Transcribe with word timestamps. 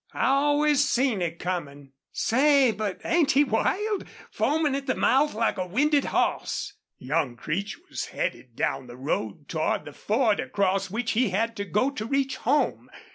"I 0.15 0.29
always 0.29 0.83
seen 0.83 1.21
it 1.21 1.37
comin'." 1.37 1.91
"Say, 2.11 2.71
but 2.71 2.99
ain't 3.05 3.33
he 3.33 3.43
wild? 3.43 4.05
Foamin' 4.31 4.73
at 4.73 4.87
the 4.87 4.95
mouth 4.95 5.35
like 5.35 5.59
a 5.59 5.67
winded 5.67 6.05
hoss!" 6.05 6.73
Young 6.97 7.35
Creech 7.35 7.77
was 7.87 8.05
headed 8.05 8.55
down 8.55 8.87
the 8.87 8.97
road 8.97 9.47
toward 9.47 9.85
the 9.85 9.93
ford 9.93 10.39
across 10.39 10.89
which 10.89 11.11
he 11.11 11.29
had 11.29 11.55
to 11.57 11.65
go 11.65 11.91
to 11.91 12.05
reach 12.07 12.37
home. 12.37 12.89